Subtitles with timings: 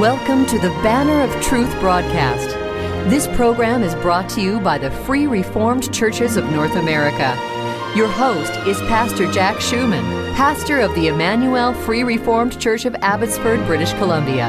[0.00, 2.48] Welcome to the Banner of Truth broadcast.
[3.10, 7.36] This program is brought to you by the Free Reformed Churches of North America.
[7.94, 10.02] Your host is Pastor Jack Schumann,
[10.34, 14.46] pastor of the Emmanuel Free Reformed Church of Abbotsford, British Columbia.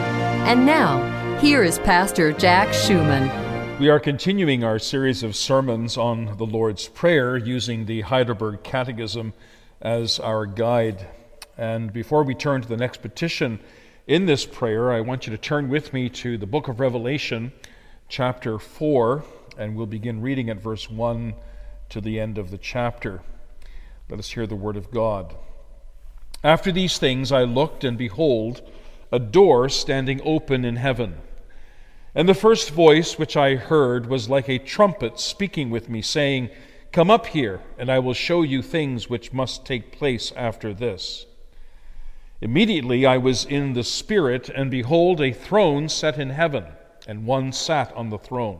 [0.47, 3.29] And now, here is Pastor Jack Schumann.
[3.79, 9.33] We are continuing our series of sermons on the Lord's Prayer using the Heidelberg Catechism
[9.81, 11.05] as our guide.
[11.57, 13.59] And before we turn to the next petition,
[14.07, 17.53] in this prayer, I want you to turn with me to the book of Revelation,
[18.09, 19.23] chapter 4,
[19.57, 21.33] and we'll begin reading at verse 1
[21.89, 23.21] to the end of the chapter.
[24.09, 25.33] Let us hear the word of God.
[26.43, 28.61] After these things I looked, and behold,
[29.09, 31.15] a door standing open in heaven.
[32.13, 36.49] And the first voice which I heard was like a trumpet speaking with me, saying,
[36.91, 41.25] Come up here, and I will show you things which must take place after this.
[42.43, 46.65] Immediately I was in the Spirit, and behold, a throne set in heaven,
[47.07, 48.59] and one sat on the throne.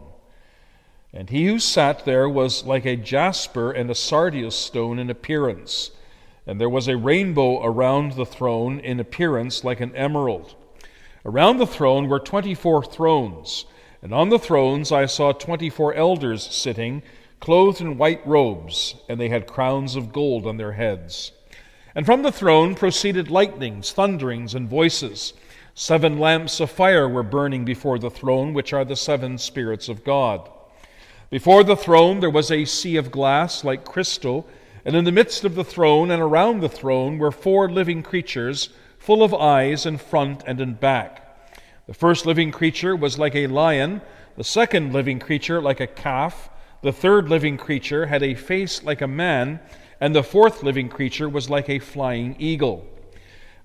[1.11, 5.91] And he who sat there was like a jasper and a sardius stone in appearance.
[6.47, 10.55] And there was a rainbow around the throne in appearance like an emerald.
[11.25, 13.65] Around the throne were twenty four thrones,
[14.01, 17.03] and on the thrones I saw twenty four elders sitting,
[17.41, 21.33] clothed in white robes, and they had crowns of gold on their heads.
[21.95, 25.33] And from the throne proceeded lightnings, thunderings, and voices.
[25.75, 30.03] Seven lamps of fire were burning before the throne, which are the seven spirits of
[30.03, 30.49] God.
[31.29, 34.47] Before the throne there was a sea of glass like crystal,
[34.85, 38.69] and in the midst of the throne and around the throne were four living creatures,
[38.99, 41.53] full of eyes in front and in back.
[41.87, 44.01] The first living creature was like a lion,
[44.37, 46.49] the second living creature like a calf,
[46.81, 49.59] the third living creature had a face like a man
[50.03, 52.85] and the fourth living creature was like a flying eagle.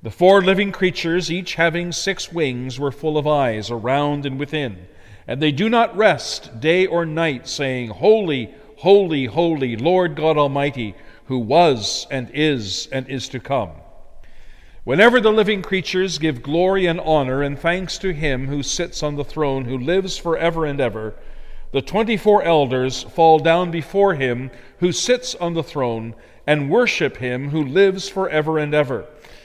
[0.05, 4.87] The four living creatures, each having six wings, were full of eyes around and within,
[5.27, 10.95] and they do not rest day or night, saying, Holy, holy, holy, Lord God Almighty,
[11.25, 13.73] who was and is and is to come.
[14.85, 19.17] Whenever the living creatures give glory and honor and thanks to him who sits on
[19.17, 21.17] the throne, who lives forever and ever,
[21.73, 26.15] the twenty four elders fall down before him who sits on the throne
[26.49, 29.05] and worship him who lives forever and ever,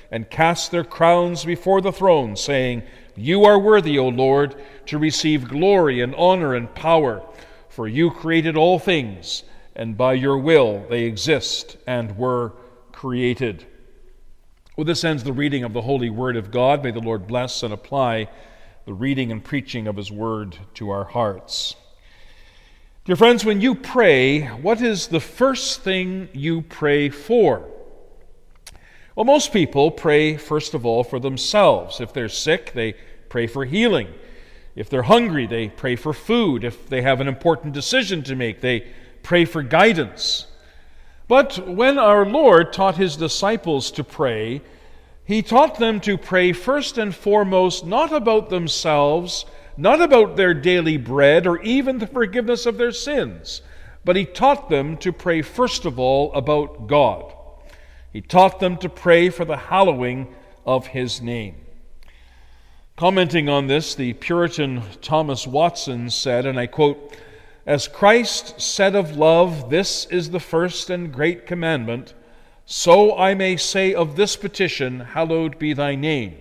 [0.09, 2.81] and cast their crowns before the throne, saying,
[3.17, 4.55] You are worthy, O Lord,
[4.85, 7.21] to receive glory and honor and power,
[7.67, 9.43] for you created all things,
[9.75, 12.53] and by your will they exist and were
[12.93, 13.65] created.
[14.77, 16.85] Well, this ends the reading of the holy word of God.
[16.85, 18.29] May the Lord bless and apply
[18.85, 21.75] the reading and preaching of his word to our hearts.
[23.05, 27.69] Dear friends, when you pray, what is the first thing you pray for?
[29.13, 31.99] Well, most people pray, first of all, for themselves.
[31.99, 32.93] If they're sick, they
[33.27, 34.07] pray for healing.
[34.73, 36.63] If they're hungry, they pray for food.
[36.63, 38.87] If they have an important decision to make, they
[39.21, 40.47] pray for guidance.
[41.27, 44.61] But when our Lord taught his disciples to pray,
[45.25, 49.43] he taught them to pray first and foremost not about themselves
[49.77, 53.61] not about their daily bread or even the forgiveness of their sins,
[54.05, 57.33] but he taught them to pray first of all about God.
[58.11, 60.35] He taught them to pray for the hallowing
[60.65, 61.55] of his name.
[62.95, 67.17] Commenting on this, the Puritan Thomas Watson said, and I quote,
[67.65, 72.13] As Christ said of love, this is the first and great commandment,
[72.65, 76.37] so I may say of this petition, Hallowed be thy name.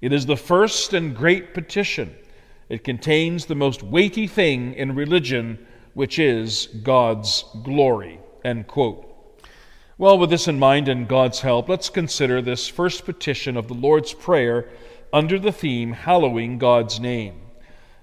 [0.00, 2.16] It is the first and great petition.
[2.68, 8.20] It contains the most weighty thing in religion, which is God's glory.
[8.44, 9.04] End quote.
[9.96, 13.74] Well, with this in mind and God's help, let's consider this first petition of the
[13.74, 14.68] Lord's Prayer
[15.12, 17.40] under the theme Hallowing God's Name.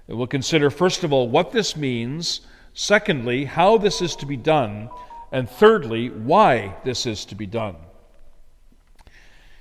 [0.08, 2.42] We'll consider, first of all, what this means,
[2.74, 4.90] secondly, how this is to be done,
[5.32, 7.76] and thirdly, why this is to be done.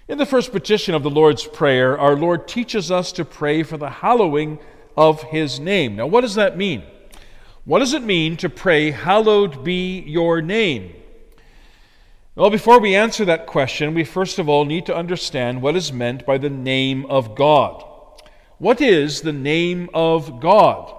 [0.08, 3.78] In the first petition of the Lord's Prayer, our Lord teaches us to pray for
[3.78, 4.60] the hallowing
[4.98, 5.96] of his name.
[5.96, 6.84] Now, what does that mean?
[7.66, 10.94] What does it mean to pray, Hallowed be your name?
[12.36, 15.94] Well, before we answer that question, we first of all need to understand what is
[15.94, 17.84] meant by the name of God.
[18.58, 20.94] What is the name of God?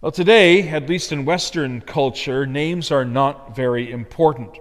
[0.00, 4.58] Well, today, at least in Western culture, names are not very important.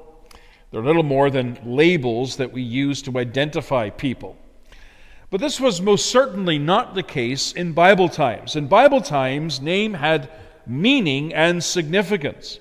[0.72, 4.38] They're little more than labels that we use to identify people.
[5.32, 8.58] But this was most certainly not the case in Bible times.
[8.58, 10.30] In Bible times, name had
[10.68, 12.60] meaning and significance.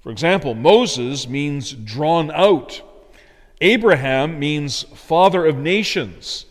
[0.00, 2.82] For example, Moses means drawn out.
[3.60, 6.46] Abraham means father of nations.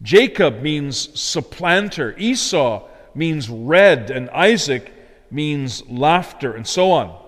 [0.00, 2.14] Jacob means supplanter.
[2.16, 4.12] Esau means red.
[4.12, 4.92] And Isaac
[5.28, 7.20] means laughter, and so on.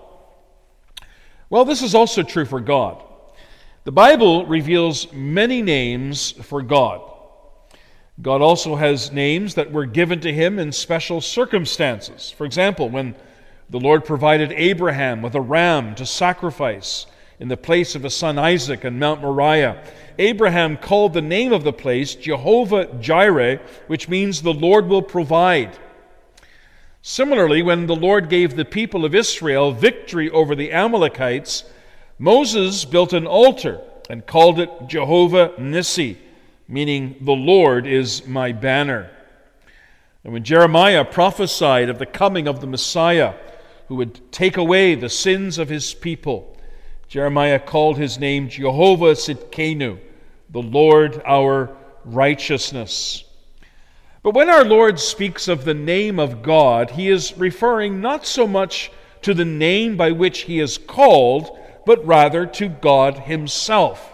[1.49, 3.03] Well, this is also true for God.
[3.83, 7.09] The Bible reveals many names for God.
[8.21, 12.31] God also has names that were given to him in special circumstances.
[12.31, 13.15] For example, when
[13.69, 17.07] the Lord provided Abraham with a ram to sacrifice
[17.39, 19.83] in the place of his son Isaac on Mount Moriah,
[20.19, 25.77] Abraham called the name of the place Jehovah Jireh, which means the Lord will provide.
[27.01, 31.63] Similarly, when the Lord gave the people of Israel victory over the Amalekites,
[32.19, 36.17] Moses built an altar and called it Jehovah Nissi,
[36.67, 39.09] meaning the Lord is my banner.
[40.23, 43.33] And when Jeremiah prophesied of the coming of the Messiah,
[43.87, 46.57] who would take away the sins of his people,
[47.07, 49.99] Jeremiah called his name Jehovah Tsidkenu,
[50.49, 51.75] the Lord our
[52.05, 53.23] righteousness.
[54.23, 58.47] But when our Lord speaks of the name of God, he is referring not so
[58.47, 58.89] much
[59.21, 64.12] to the name by which he is called, but rather to God himself.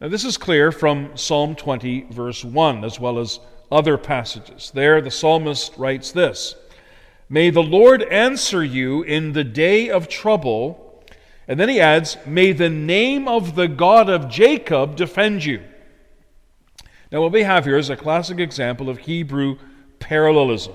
[0.00, 3.40] Now, this is clear from Psalm 20, verse 1, as well as
[3.70, 4.70] other passages.
[4.72, 6.54] There, the psalmist writes this
[7.28, 10.84] May the Lord answer you in the day of trouble.
[11.48, 15.62] And then he adds, May the name of the God of Jacob defend you.
[17.10, 19.58] Now, what we have here is a classic example of Hebrew
[19.98, 20.74] parallelism.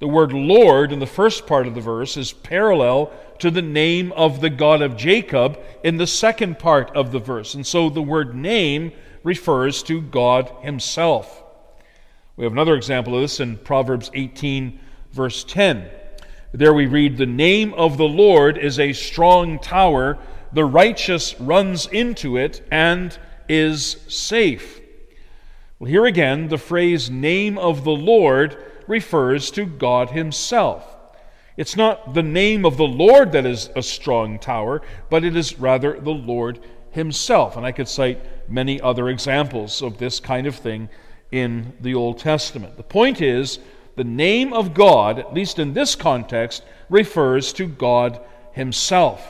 [0.00, 4.12] The word Lord in the first part of the verse is parallel to the name
[4.12, 7.54] of the God of Jacob in the second part of the verse.
[7.54, 8.92] And so the word name
[9.22, 11.44] refers to God Himself.
[12.36, 14.80] We have another example of this in Proverbs 18,
[15.12, 15.90] verse 10.
[16.52, 20.18] There we read, The name of the Lord is a strong tower,
[20.50, 23.16] the righteous runs into it and
[23.50, 24.80] is safe.
[25.78, 30.96] Well, here again, the phrase name of the Lord refers to God Himself.
[31.56, 35.60] It's not the name of the Lord that is a strong tower, but it is
[35.60, 36.58] rather the Lord
[36.90, 37.56] Himself.
[37.56, 40.88] And I could cite many other examples of this kind of thing
[41.30, 42.76] in the Old Testament.
[42.76, 43.60] The point is,
[43.94, 48.20] the name of God, at least in this context, refers to God
[48.52, 49.22] Himself.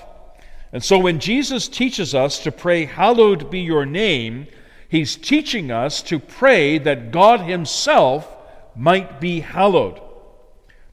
[0.72, 4.46] And so when Jesus teaches us to pray, Hallowed be your name,
[4.88, 8.38] He's teaching us to pray that God Himself
[8.76, 10.00] might be hallowed.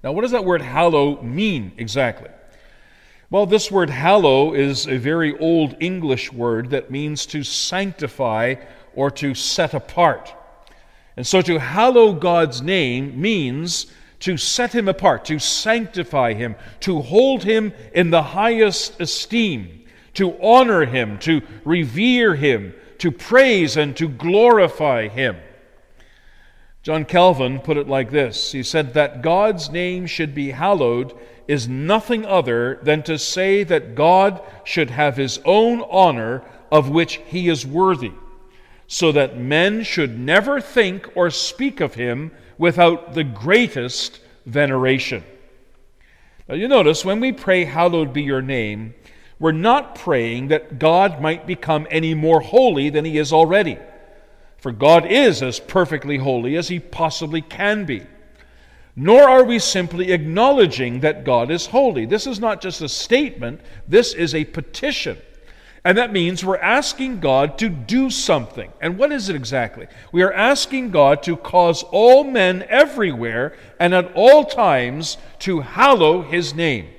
[0.04, 2.30] Now, what does that word hallow mean exactly?
[3.30, 8.56] Well, this word hallow is a very old English word that means to sanctify
[8.96, 10.34] or to set apart.
[11.18, 13.88] And so to hallow God's name means
[14.20, 20.40] to set him apart, to sanctify him, to hold him in the highest esteem, to
[20.42, 25.36] honor him, to revere him, to praise and to glorify him.
[26.88, 31.14] John Calvin put it like this He said that God's name should be hallowed
[31.46, 37.20] is nothing other than to say that God should have his own honor of which
[37.26, 38.14] he is worthy,
[38.88, 45.26] so that men should never think or speak of him without the greatest veneration.
[46.48, 48.96] Now you notice when we pray, Hallowed be your name,
[49.40, 53.78] we're not praying that God might become any more holy than he is already.
[54.58, 58.04] For God is as perfectly holy as he possibly can be.
[58.96, 62.06] Nor are we simply acknowledging that God is holy.
[62.08, 65.18] This is not just a statement, this is a petition.
[65.86, 68.74] And that means we're asking God to do something.
[68.82, 69.88] And what is it exactly?
[70.12, 76.24] We are asking God to cause all men everywhere and at all times to hallow
[76.24, 76.90] his name.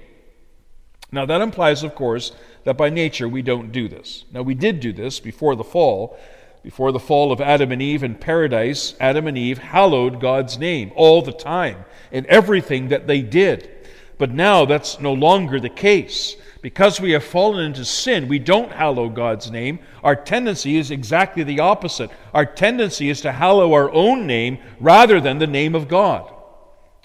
[1.11, 2.33] Now, that implies, of course,
[2.65, 4.25] that by nature we don't do this.
[4.33, 6.19] Now, we did do this before the fall.
[6.63, 10.93] Before the fall of Adam and Eve in paradise, Adam and Eve hallowed God's name
[10.97, 13.71] all the time in everything that they did.
[14.19, 16.37] But now that's no longer the case.
[16.61, 19.79] Because we have fallen into sin, we don't hallow God's name.
[20.03, 22.11] Our tendency is exactly the opposite.
[22.35, 26.33] Our tendency is to hallow our own name rather than the name of God.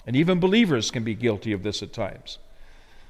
[0.06, 2.38] And even believers can be guilty of this at times.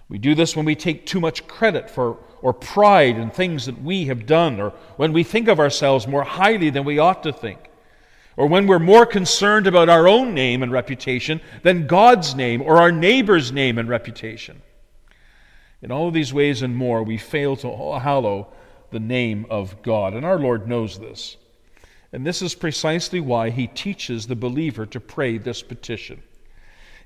[0.09, 3.83] We do this when we take too much credit for or pride in things that
[3.83, 7.33] we have done, or when we think of ourselves more highly than we ought to
[7.33, 7.71] think,
[8.37, 12.83] or when we're more concerned about our own name and reputation than God's name or
[12.83, 14.61] our neighbor's name and reputation.
[15.81, 18.53] In all of these ways and more, we fail to hallow
[18.91, 21.39] the name of God, and our Lord knows this.
[22.13, 26.23] And this is precisely why He teaches the believer to pray this petition.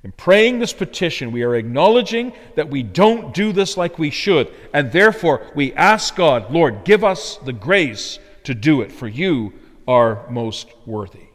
[0.04, 4.52] In praying this petition, we are acknowledging that we don't do this like we should,
[4.72, 9.52] and therefore we ask God, Lord, give us the grace to do it, for you
[9.88, 11.26] are most worthy.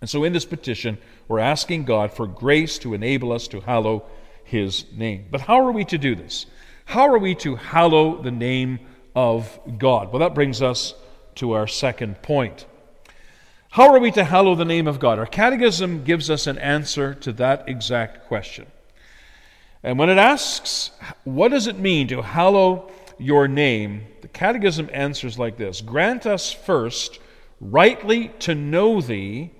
[0.00, 0.98] And so in this petition,
[1.28, 4.04] we're asking God for grace to enable us to hallow
[4.44, 5.26] his name.
[5.30, 6.46] But how are we to do this?
[6.84, 8.80] How are we to hallow the name
[9.14, 10.12] of God?
[10.12, 10.94] Well, that brings us
[11.36, 12.66] to our second point.
[13.76, 15.18] How are we to hallow the name of God?
[15.18, 18.66] Our catechism gives us an answer to that exact question.
[19.82, 20.92] And when it asks,
[21.24, 24.06] what does it mean to hallow your name?
[24.22, 27.18] The catechism answers like this Grant us first
[27.60, 29.50] rightly to know thee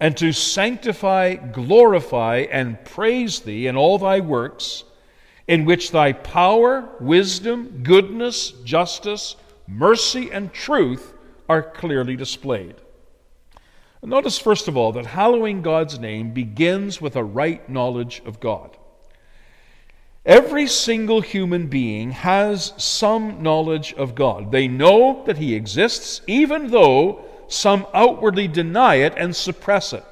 [0.00, 4.82] and to sanctify, glorify, and praise thee in all thy works,
[5.46, 9.36] in which thy power, wisdom, goodness, justice,
[9.68, 11.14] mercy, and truth
[11.48, 12.74] are clearly displayed.
[14.02, 18.76] Notice, first of all, that hallowing God's name begins with a right knowledge of God.
[20.24, 24.52] Every single human being has some knowledge of God.
[24.52, 30.04] They know that He exists, even though some outwardly deny it and suppress it.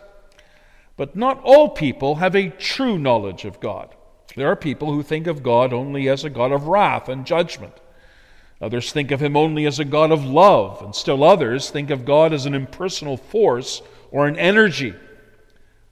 [0.96, 3.94] But not all people have a true knowledge of God.
[4.34, 7.74] There are people who think of God only as a God of wrath and judgment.
[8.60, 12.04] Others think of him only as a God of love, and still others think of
[12.04, 14.94] God as an impersonal force or an energy.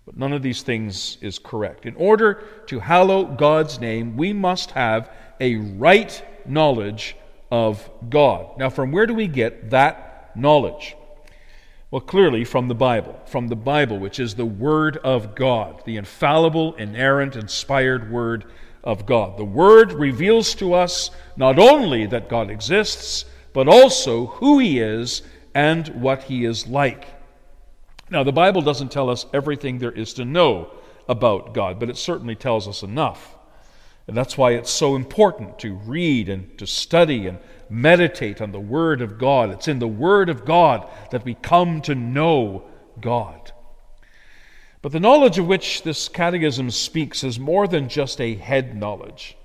[0.05, 1.87] But none of these things is correct.
[1.87, 7.17] In order to hallow God's name, we must have a right knowledge
[7.51, 8.59] of God.
[8.59, 10.97] Now, from where do we get that knowledge?
[11.91, 15.97] Well, clearly from the Bible, from the Bible, which is the Word of God, the
[15.97, 18.45] infallible, inerrant, inspired Word
[18.87, 19.37] of God.
[19.37, 25.23] The Word reveals to us not only that God exists, but also who He is
[25.55, 27.09] and what He is like.
[28.09, 30.71] Now, the Bible doesn't tell us everything there is to know
[31.09, 33.37] about God, but it certainly tells us enough.
[34.07, 37.39] And that's why it's so important to read and to study and
[37.69, 39.51] meditate on the Word of God.
[39.51, 42.63] It's in the Word of God that we come to know
[43.01, 43.51] God.
[44.87, 49.37] But the knowledge of which this catechism speaks is more than just a head knowledge.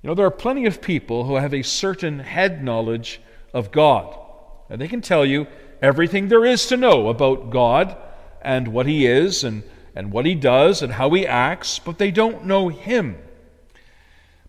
[0.00, 3.20] You know, there are plenty of people who have a certain head knowledge
[3.52, 4.16] of God,
[4.70, 5.48] and they can tell you
[5.82, 7.96] everything there is to know about God
[8.40, 9.64] and what He is and,
[9.96, 13.18] and what He does and how He acts, but they don't know Him.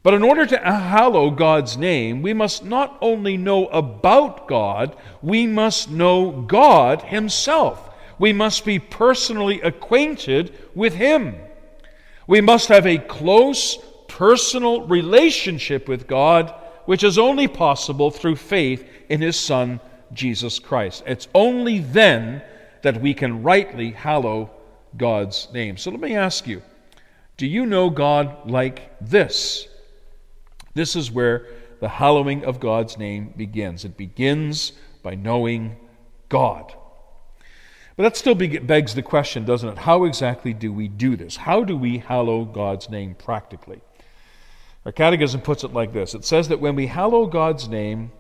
[0.04, 5.48] But in order to hallow God's name, we must not only know about God, we
[5.48, 7.90] must know God Himself.
[8.20, 11.36] We must be personally acquainted with Him.
[12.28, 16.54] We must have a close, personal relationship with God,
[16.86, 19.80] which is only possible through faith in His Son,
[20.14, 21.04] Jesus Christ.
[21.06, 22.42] It's only then
[22.82, 24.52] that we can rightly hallow
[24.98, 25.78] God's name.
[25.78, 26.62] So let me ask you
[27.38, 29.68] do you know God like this?
[30.74, 31.48] This is where
[31.82, 33.84] the hallowing of God's name begins.
[33.84, 34.72] It begins
[35.04, 35.76] by knowing
[36.30, 36.74] God.
[37.96, 39.78] But that still begs the question, doesn't it?
[39.78, 41.38] How exactly do we do this?
[41.38, 43.82] How do we hallow God's name practically?
[44.86, 48.12] Our catechism puts it like this it says that when we hallow God's name,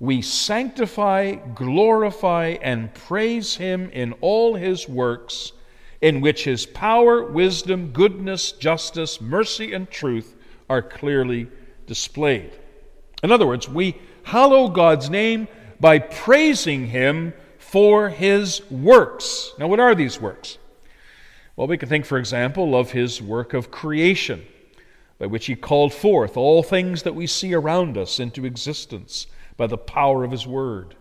[0.00, 5.52] we sanctify, glorify, and praise Him in all His works,
[6.00, 10.36] in which His power, wisdom, goodness, justice, mercy, and truth
[10.68, 11.48] are clearly
[11.86, 12.50] displayed.
[13.22, 15.46] In other words, we hallow God's name
[15.78, 17.32] by praising Him
[17.70, 19.52] for His works.
[19.58, 20.58] Now, what are these works?
[21.56, 24.46] Well, we can think, for example, of His work of creation,
[25.18, 29.66] by which He called forth all things that we see around us into existence by
[29.66, 30.94] the power of His Word.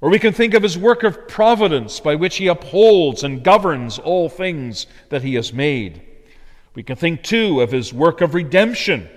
[0.00, 3.98] Or we can think of His work of providence, by which He upholds and governs
[3.98, 6.02] all things that He has made.
[6.74, 9.08] We can think, too, of His work of redemption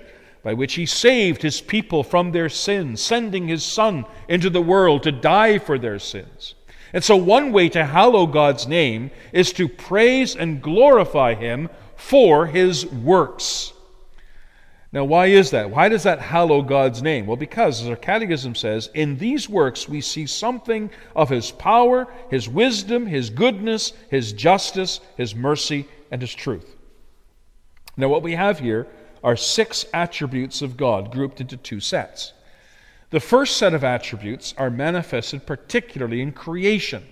[0.48, 5.04] by which he saved his people from their sins, sending his Son into the world
[5.04, 6.56] to die for their sins.
[6.94, 12.48] And so, one way to hallow God's name is to praise and glorify him for
[12.48, 13.74] his works.
[14.94, 15.70] Now, why is that?
[15.70, 17.26] Why does that hallow God's name?
[17.26, 22.08] Well, because, as our catechism says, in these works we see something of his power,
[22.30, 26.76] his wisdom, his goodness, his justice, his mercy, and his truth.
[27.98, 28.88] Now, what we have here
[29.24, 32.32] are six attributes of God grouped into two sets.
[33.10, 37.06] The first set of attributes are manifested particularly in creation.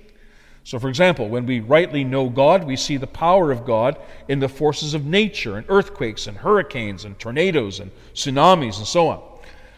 [0.65, 4.39] So, for example, when we rightly know God, we see the power of God in
[4.39, 9.21] the forces of nature, and earthquakes, and hurricanes, and tornadoes, and tsunamis, and so on.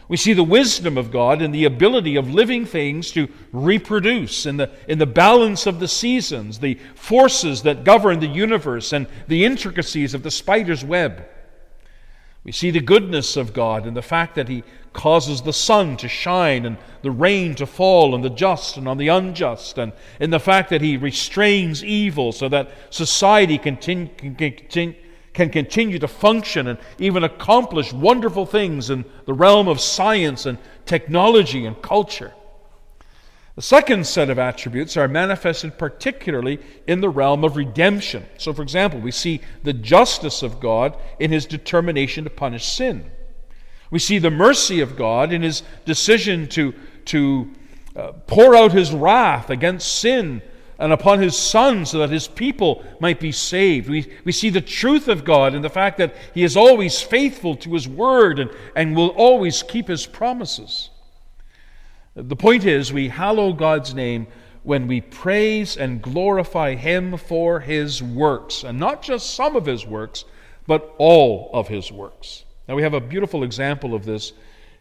[0.08, 4.56] We see the wisdom of God in the ability of living things to reproduce, in
[4.56, 9.44] the, in the balance of the seasons, the forces that govern the universe, and the
[9.44, 11.28] intricacies of the spider's web.
[12.44, 16.08] We see the goodness of God in the fact that He causes the sun to
[16.08, 20.30] shine and the rain to fall on the just and on the unjust, and in
[20.30, 23.76] the fact that He restrains evil so that society can,
[25.34, 31.66] continue to function and even accomplish wonderful things in the realm of science and technology
[31.66, 32.32] and culture.
[33.58, 38.24] The second set of attributes are manifested particularly in the realm of redemption.
[38.36, 43.10] So, for example, we see the justice of God in his determination to punish sin.
[43.90, 46.72] We see the mercy of God in his decision to,
[47.06, 47.50] to
[47.96, 50.40] uh, pour out his wrath against sin
[50.78, 53.88] and upon his son so that his people might be saved.
[53.90, 57.56] We, we see the truth of God in the fact that he is always faithful
[57.56, 60.90] to his word and, and will always keep his promises.
[62.20, 64.26] The point is, we hallow God's name
[64.64, 69.86] when we praise and glorify Him for His works, and not just some of His
[69.86, 70.24] works,
[70.66, 72.44] but all of His works.
[72.66, 74.32] Now, we have a beautiful example of this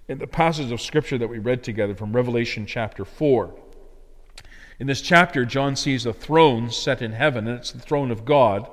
[0.08, 3.54] in the passage of Scripture that we read together from Revelation chapter 4.
[4.80, 8.26] In this chapter, John sees a throne set in heaven, and it's the throne of
[8.26, 8.68] God.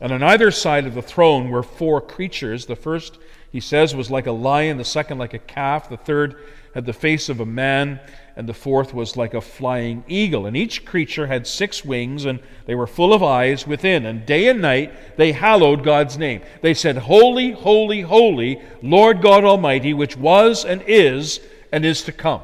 [0.00, 2.66] And on either side of the throne were four creatures.
[2.66, 3.18] The first,
[3.50, 6.36] he says, was like a lion, the second, like a calf, the third,
[6.74, 8.00] had the face of a man,
[8.36, 10.46] and the fourth was like a flying eagle.
[10.46, 14.06] And each creature had six wings, and they were full of eyes within.
[14.06, 16.42] And day and night they hallowed God's name.
[16.62, 21.40] They said, Holy, holy, holy, Lord God Almighty, which was and is
[21.72, 22.42] and is to come.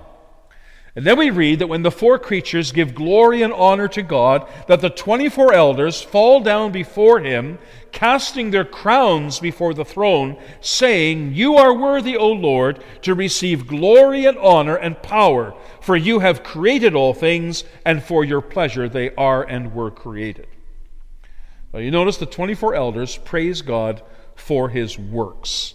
[0.96, 4.48] And then we read that when the four creatures give glory and honor to God,
[4.66, 7.58] that the 24 elders fall down before him,
[7.92, 14.24] casting their crowns before the throne, saying, You are worthy, O Lord, to receive glory
[14.24, 19.14] and honor and power, for you have created all things, and for your pleasure they
[19.16, 20.46] are and were created.
[21.74, 24.02] Now you notice the 24 elders praise God
[24.34, 25.74] for his works.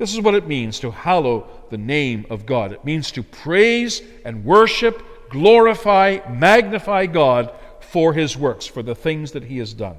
[0.00, 2.72] This is what it means to hallow the name of God.
[2.72, 9.32] It means to praise and worship, glorify, magnify God for his works, for the things
[9.32, 9.98] that he has done.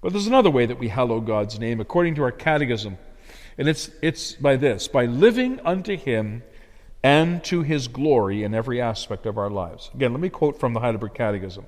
[0.00, 2.96] But there's another way that we hallow God's name according to our catechism,
[3.58, 6.42] and it's, it's by this by living unto him
[7.02, 9.90] and to his glory in every aspect of our lives.
[9.92, 11.66] Again, let me quote from the Heidelberg Catechism.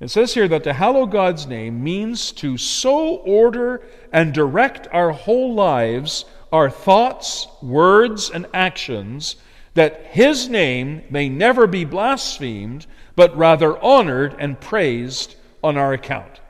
[0.00, 3.82] It says here that to hallow God's name means to so order
[4.12, 9.36] and direct our whole lives, our thoughts, words, and actions,
[9.74, 15.34] that His name may never be blasphemed, but rather honored and praised
[15.64, 16.40] on our account.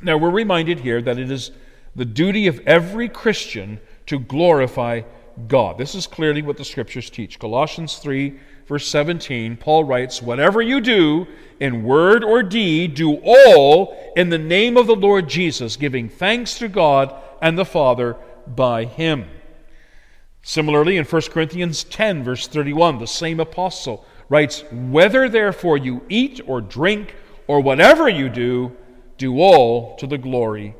[0.00, 1.50] Now, we're reminded here that it is
[1.94, 5.02] the duty of every Christian to glorify
[5.46, 5.76] God.
[5.76, 7.38] This is clearly what the Scriptures teach.
[7.38, 8.38] Colossians 3
[8.70, 11.26] verse 17, Paul writes, Whatever you do,
[11.58, 16.56] in word or deed, do all in the name of the Lord Jesus, giving thanks
[16.60, 19.26] to God and the Father by him.
[20.42, 26.40] Similarly, in 1 Corinthians 10, verse 31, the same apostle writes, Whether therefore you eat
[26.46, 27.16] or drink
[27.48, 28.70] or whatever you do,
[29.18, 30.76] do all to the glory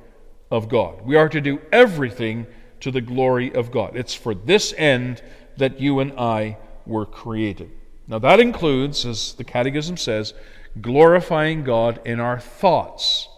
[0.49, 1.03] of God.
[1.03, 2.47] We are to do everything
[2.79, 3.97] to the glory of God.
[3.97, 5.25] It's for this end
[5.57, 7.73] that you and I were created.
[8.11, 10.35] Now, that includes, as the Catechism says,
[10.81, 13.29] glorifying God in our thoughts.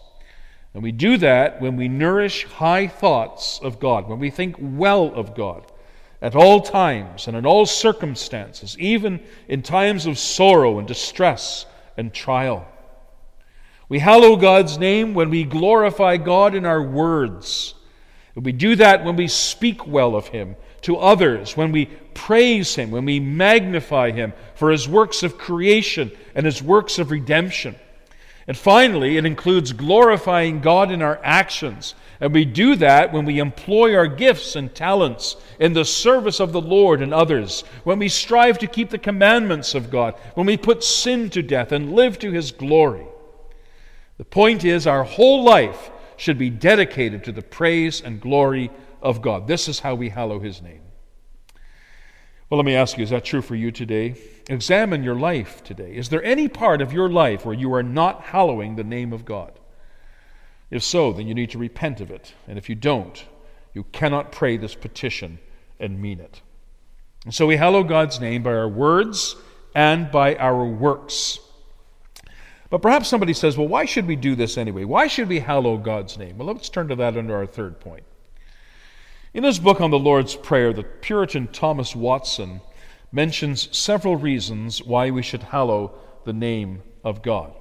[0.73, 5.13] And we do that when we nourish high thoughts of God, when we think well
[5.13, 5.71] of God
[6.23, 12.11] at all times and in all circumstances, even in times of sorrow and distress and
[12.11, 12.67] trial.
[13.89, 17.75] We hallow God's name when we glorify God in our words.
[18.33, 22.75] And We do that when we speak well of Him to others, when we praise
[22.75, 27.75] Him, when we magnify Him for His works of creation and His works of redemption.
[28.47, 31.95] And finally, it includes glorifying God in our actions.
[32.19, 36.51] And we do that when we employ our gifts and talents in the service of
[36.51, 40.57] the Lord and others, when we strive to keep the commandments of God, when we
[40.57, 43.05] put sin to death and live to His glory.
[44.17, 48.69] The point is, our whole life should be dedicated to the praise and glory
[49.03, 49.47] of God.
[49.47, 50.81] This is how we hallow His name.
[52.49, 54.15] Well, let me ask you, is that true for you today?
[54.49, 55.95] Examine your life today.
[55.95, 59.25] Is there any part of your life where you are not hallowing the name of
[59.25, 59.59] God?
[60.69, 62.33] If so, then you need to repent of it.
[62.47, 63.23] And if you don't,
[63.73, 65.39] you cannot pray this petition
[65.79, 66.41] and mean it.
[67.25, 69.35] And so we hallow God's name by our words
[69.73, 71.39] and by our works.
[72.69, 74.83] But perhaps somebody says, well, why should we do this anyway?
[74.83, 76.37] Why should we hallow God's name?
[76.37, 78.03] Well, let's turn to that under our third point.
[79.33, 82.61] In his book on the Lord's Prayer, the Puritan Thomas Watson
[83.11, 87.51] mentions several reasons why we should hallow the name of God.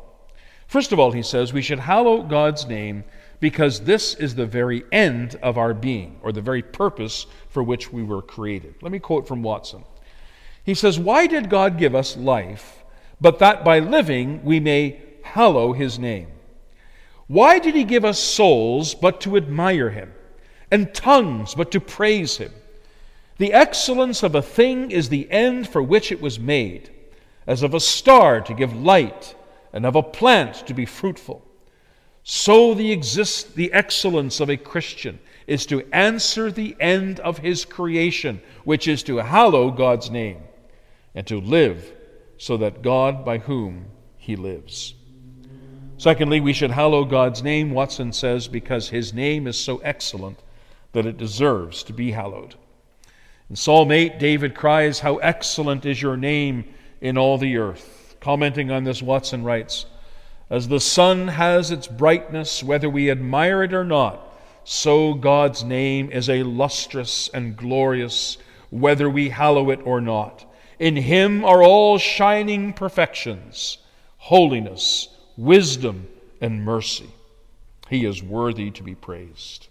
[0.66, 3.04] First of all, he says we should hallow God's name
[3.40, 7.90] because this is the very end of our being, or the very purpose for which
[7.90, 8.74] we were created.
[8.82, 9.84] Let me quote from Watson.
[10.62, 12.84] He says, Why did God give us life,
[13.18, 16.28] but that by living we may hallow his name?
[17.28, 20.12] Why did he give us souls but to admire him,
[20.72, 22.50] and tongues but to praise him?
[23.38, 26.90] The excellence of a thing is the end for which it was made,
[27.46, 29.36] as of a star to give light,
[29.72, 31.46] and of a plant to be fruitful.
[32.24, 37.64] So the, exist, the excellence of a Christian is to answer the end of his
[37.64, 40.42] creation, which is to hallow God's name,
[41.14, 41.92] and to live
[42.38, 43.86] so that God by whom
[44.18, 44.94] he lives.
[45.98, 50.38] Secondly, we should hallow God's name, Watson says, because his name is so excellent
[50.92, 52.54] that it deserves to be hallowed.
[53.50, 56.64] In Psalm 8, David cries, How excellent is your name
[57.00, 58.16] in all the earth.
[58.20, 59.86] Commenting on this, Watson writes,
[60.48, 64.32] As the sun has its brightness, whether we admire it or not,
[64.64, 68.38] so God's name is a lustrous and glorious,
[68.70, 70.44] whether we hallow it or not.
[70.78, 73.78] In him are all shining perfections,
[74.18, 76.06] holiness, wisdom,
[76.40, 77.10] and mercy.
[77.88, 79.68] He is worthy to be praised.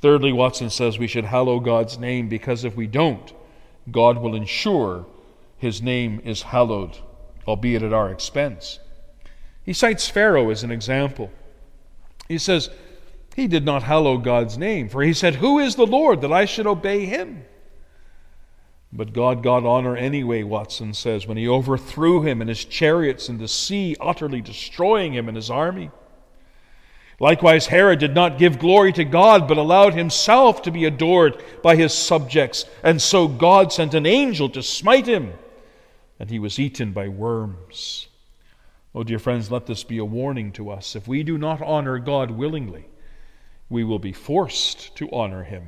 [0.00, 3.32] Thirdly, Watson says we should hallow God's name because if we don't,
[3.90, 5.06] God will ensure
[5.58, 6.98] his name is hallowed,
[7.46, 8.78] albeit at our expense.
[9.64, 11.30] He cites Pharaoh as an example.
[12.28, 12.70] He says,
[13.34, 16.44] He did not hallow God's name, for he said, Who is the Lord that I
[16.44, 17.44] should obey him?
[18.92, 23.38] But God got honor anyway, Watson says, when he overthrew him and his chariots in
[23.38, 25.90] the sea, utterly destroying him and his army.
[27.18, 31.74] Likewise, Herod did not give glory to God, but allowed himself to be adored by
[31.74, 32.66] his subjects.
[32.82, 35.32] And so God sent an angel to smite him,
[36.20, 38.08] and he was eaten by worms.
[38.94, 40.94] Oh, dear friends, let this be a warning to us.
[40.94, 42.86] If we do not honor God willingly,
[43.70, 45.64] we will be forced to honor him.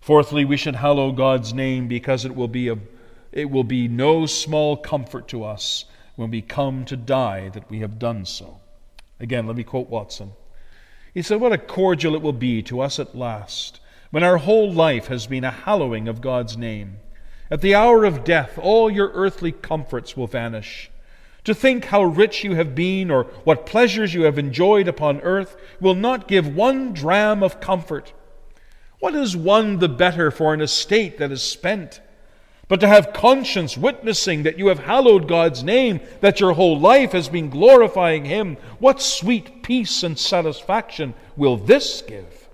[0.00, 2.78] Fourthly, we should hallow God's name because it will be, a,
[3.32, 5.84] it will be no small comfort to us
[6.16, 8.59] when we come to die that we have done so.
[9.20, 10.32] Again, let me quote Watson.
[11.12, 13.80] He said, What a cordial it will be to us at last,
[14.10, 16.96] when our whole life has been a hallowing of God's name.
[17.50, 20.90] At the hour of death, all your earthly comforts will vanish.
[21.44, 25.56] To think how rich you have been or what pleasures you have enjoyed upon earth
[25.80, 28.12] will not give one dram of comfort.
[29.00, 32.00] What is one the better for an estate that is spent?
[32.70, 37.10] But to have conscience witnessing that you have hallowed God's name, that your whole life
[37.10, 42.48] has been glorifying Him, what sweet peace and satisfaction will this give?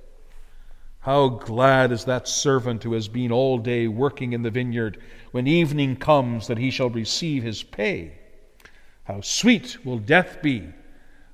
[1.00, 4.98] How glad is that servant who has been all day working in the vineyard
[5.32, 8.12] when evening comes that he shall receive his pay?
[9.04, 10.66] How sweet will death be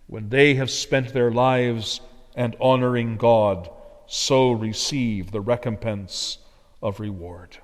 [0.08, 2.00] when they have spent their lives
[2.34, 3.70] and honoring God,
[4.08, 6.38] so receive the recompense
[6.82, 7.58] of reward.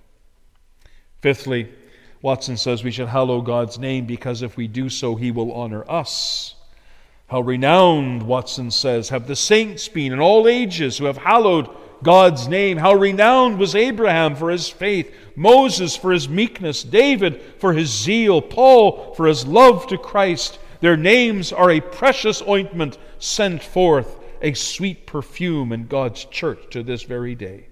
[1.21, 1.73] Fifthly,
[2.23, 5.89] Watson says we should hallow God's name because if we do so, he will honor
[5.91, 6.55] us.
[7.29, 11.69] How renowned, Watson says, have the saints been in all ages who have hallowed
[12.03, 12.79] God's name.
[12.79, 18.41] How renowned was Abraham for his faith, Moses for his meekness, David for his zeal,
[18.41, 20.59] Paul for his love to Christ.
[20.81, 26.83] Their names are a precious ointment sent forth, a sweet perfume in God's church to
[26.83, 27.68] this very day.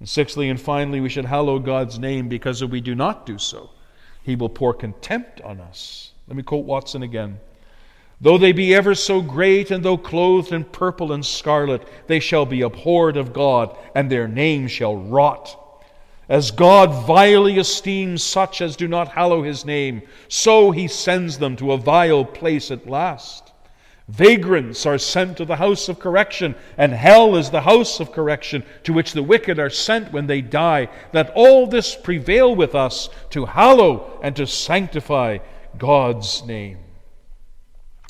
[0.00, 3.38] And sixthly and finally, we should hallow God's name because if we do not do
[3.38, 3.70] so,
[4.22, 6.12] he will pour contempt on us.
[6.28, 7.38] Let me quote Watson again.
[8.20, 12.46] Though they be ever so great, and though clothed in purple and scarlet, they shall
[12.46, 15.60] be abhorred of God, and their name shall rot.
[16.28, 21.54] As God vilely esteems such as do not hallow his name, so he sends them
[21.56, 23.52] to a vile place at last.
[24.08, 28.62] Vagrants are sent to the house of correction, and hell is the house of correction
[28.82, 30.88] to which the wicked are sent when they die.
[31.14, 35.38] Let all this prevail with us to hallow and to sanctify
[35.78, 36.78] God's name.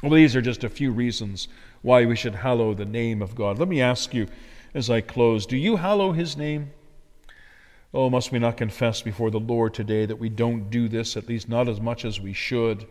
[0.02, 1.46] Well, these are just a few reasons
[1.82, 3.58] why we should hallow the name of God.
[3.58, 4.26] Let me ask you
[4.74, 6.72] as I close do you hallow his name?
[7.92, 11.28] Oh, must we not confess before the Lord today that we don't do this, at
[11.28, 12.86] least not as much as we should?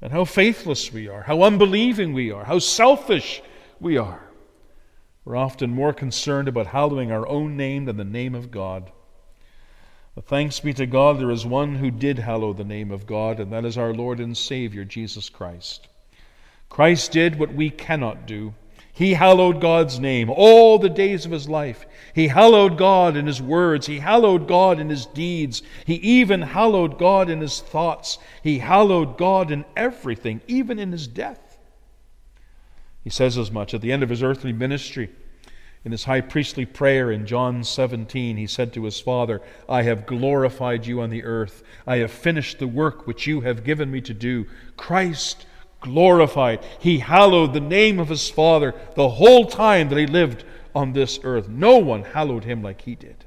[0.00, 3.42] And how faithless we are, how unbelieving we are, how selfish
[3.80, 4.22] we are.
[5.24, 8.90] We're often more concerned about hallowing our own name than the name of God.
[10.14, 13.38] But thanks be to God, there is one who did hallow the name of God,
[13.38, 15.86] and that is our Lord and Savior, Jesus Christ.
[16.68, 18.54] Christ did what we cannot do.
[18.98, 21.86] He hallowed God's name all the days of his life.
[22.16, 23.86] He hallowed God in his words.
[23.86, 25.62] He hallowed God in his deeds.
[25.86, 28.18] He even hallowed God in his thoughts.
[28.42, 31.58] He hallowed God in everything, even in his death.
[33.04, 35.10] He says as much at the end of his earthly ministry.
[35.84, 40.06] In his high priestly prayer in John 17, he said to his Father, I have
[40.06, 41.62] glorified you on the earth.
[41.86, 44.46] I have finished the work which you have given me to do.
[44.76, 45.46] Christ
[45.80, 46.64] glorified.
[46.78, 51.18] He hallowed the name of his Father the whole time that he lived on this
[51.22, 51.48] earth.
[51.48, 53.24] No one hallowed him like he did.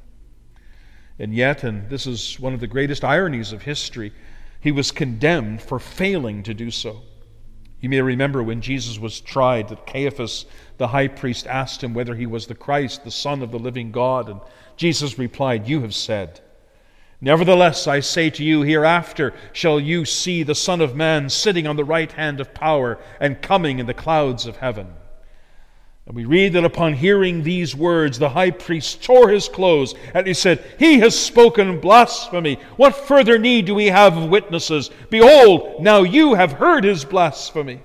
[1.19, 4.11] And yet, and this is one of the greatest ironies of history,
[4.59, 7.01] he was condemned for failing to do so.
[7.79, 10.45] You may remember when Jesus was tried that Caiaphas,
[10.77, 13.91] the high priest, asked him whether he was the Christ, the Son of the living
[13.91, 14.29] God.
[14.29, 14.39] And
[14.77, 16.41] Jesus replied, You have said.
[17.23, 21.75] Nevertheless, I say to you, hereafter shall you see the Son of Man sitting on
[21.75, 24.95] the right hand of power and coming in the clouds of heaven.
[26.07, 30.25] And we read that upon hearing these words, the high priest tore his clothes and
[30.25, 32.57] he said, He has spoken blasphemy.
[32.75, 34.89] What further need do we have of witnesses?
[35.12, 37.81] Behold, now you have heard his blasphemy.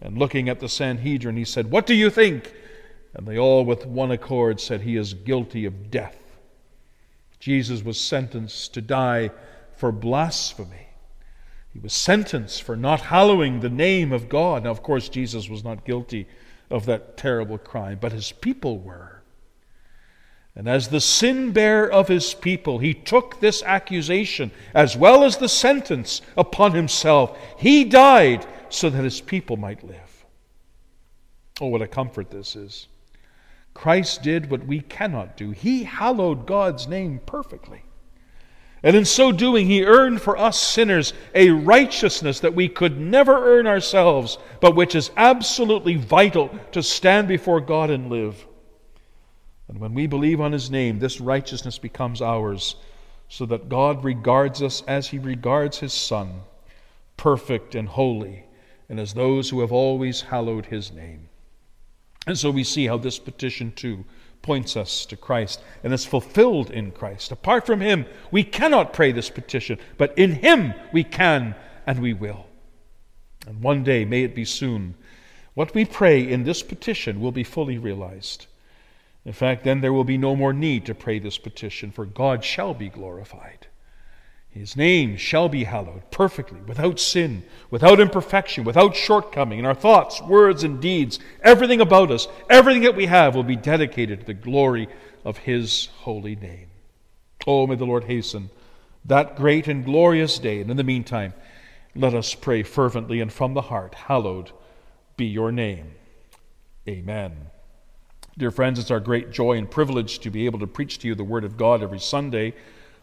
[0.00, 2.52] And looking at the Sanhedrin, he said, What do you think?
[3.14, 6.16] And they all with one accord said, He is guilty of death.
[7.40, 9.30] Jesus was sentenced to die
[9.76, 10.88] for blasphemy.
[11.72, 14.64] He was sentenced for not hallowing the name of God.
[14.64, 16.26] Now, of course, Jesus was not guilty
[16.70, 19.22] of that terrible crime, but his people were.
[20.56, 25.36] And as the sin bearer of his people, he took this accusation as well as
[25.36, 27.38] the sentence upon himself.
[27.58, 30.26] He died so that his people might live.
[31.60, 32.88] Oh, what a comfort this is.
[33.78, 35.52] Christ did what we cannot do.
[35.52, 37.82] He hallowed God's name perfectly.
[38.82, 43.56] And in so doing, he earned for us sinners a righteousness that we could never
[43.56, 48.44] earn ourselves, but which is absolutely vital to stand before God and live.
[49.68, 52.74] And when we believe on his name, this righteousness becomes ours,
[53.28, 56.40] so that God regards us as he regards his Son,
[57.16, 58.44] perfect and holy,
[58.88, 61.27] and as those who have always hallowed his name.
[62.28, 64.04] And so we see how this petition, too,
[64.42, 67.32] points us to Christ and is fulfilled in Christ.
[67.32, 71.54] Apart from Him, we cannot pray this petition, but in Him we can
[71.86, 72.44] and we will.
[73.46, 74.94] And one day, may it be soon,
[75.54, 78.44] what we pray in this petition will be fully realized.
[79.24, 82.44] In fact, then there will be no more need to pray this petition, for God
[82.44, 83.68] shall be glorified.
[84.50, 89.58] His name shall be hallowed perfectly, without sin, without imperfection, without shortcoming.
[89.58, 93.56] in our thoughts, words, and deeds, everything about us, everything that we have will be
[93.56, 94.88] dedicated to the glory
[95.24, 96.68] of His holy name.
[97.46, 98.50] Oh, may the Lord hasten
[99.08, 100.60] that great and glorious day.
[100.60, 101.34] And in the meantime,
[101.94, 104.52] let us pray fervently and from the heart Hallowed
[105.16, 105.92] be your name.
[106.86, 107.32] Amen.
[108.36, 111.14] Dear friends, it's our great joy and privilege to be able to preach to you
[111.14, 112.54] the Word of God every Sunday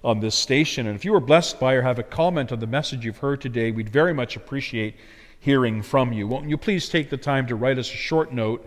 [0.05, 0.87] on this station.
[0.87, 3.41] And if you were blessed by or have a comment on the message you've heard
[3.41, 4.95] today, we'd very much appreciate
[5.39, 6.27] hearing from you.
[6.27, 8.65] Won't you please take the time to write us a short note?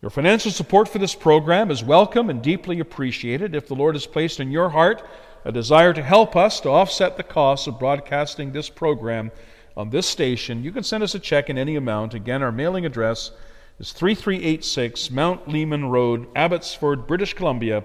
[0.00, 3.56] Your financial support for this program is welcome and deeply appreciated.
[3.56, 5.04] If the Lord has placed in your heart
[5.44, 9.32] a desire to help us to offset the costs of broadcasting this program
[9.76, 12.14] on this station, you can send us a check in any amount.
[12.14, 13.32] Again, our mailing address
[13.78, 17.84] is 3386 Mount Lehman Road, Abbotsford, British Columbia,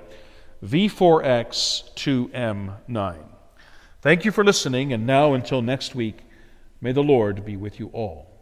[0.65, 3.17] V4X2M9.
[4.01, 6.21] Thank you for listening, and now until next week,
[6.81, 8.32] may the Lord be with you all.